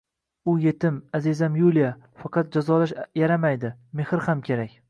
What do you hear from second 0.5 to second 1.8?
U yetim, azizam